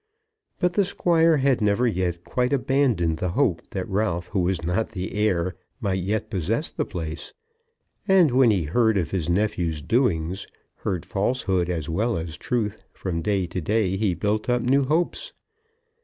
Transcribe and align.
But 0.59 0.73
the 0.73 0.83
Squire 0.83 1.37
had 1.37 1.61
never 1.61 1.85
yet 1.85 2.23
quite 2.23 2.51
abandoned 2.51 3.17
the 3.17 3.29
hope 3.37 3.61
that 3.69 3.87
Ralph 3.87 4.25
who 4.29 4.39
was 4.39 4.63
not 4.63 4.89
the 4.89 5.13
heir 5.13 5.53
might 5.79 6.01
yet 6.01 6.31
possess 6.31 6.71
the 6.71 6.85
place; 6.85 7.33
and 8.07 8.31
when 8.31 8.49
he 8.49 8.63
heard 8.63 8.97
of 8.97 9.11
his 9.11 9.29
nephew's 9.29 9.83
doings, 9.83 10.47
heard 10.77 11.05
falsehood 11.05 11.69
as 11.69 11.87
well 11.87 12.17
as 12.17 12.35
truth, 12.35 12.83
from 12.91 13.21
day 13.21 13.45
to 13.45 13.61
day 13.61 13.95
he 13.95 14.15
built 14.15 14.49
up 14.49 14.63
new 14.63 14.85
hopes. 14.85 15.33